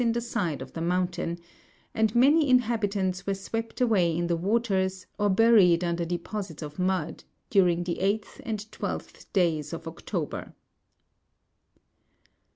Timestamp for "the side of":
0.13-0.73